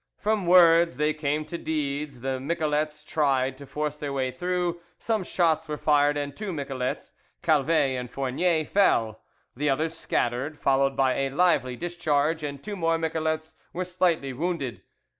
[0.17, 5.23] From words they came to deeds: the miquelets tried to force their way through, some
[5.23, 9.21] shots were fired, and two miquelets, Calvet and Fournier, fell.
[9.55, 14.81] The others scattered, followed by a lively discharge, and two more miquelets were slightly wounded.